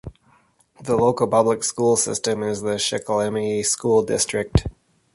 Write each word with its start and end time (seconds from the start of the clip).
The 0.81 0.95
local 0.95 1.27
public 1.27 1.63
school 1.63 1.95
system 1.95 2.41
is 2.41 2.61
the 2.61 2.77
Shikellamy 2.79 3.63
School 3.63 4.01
District. 4.01 4.65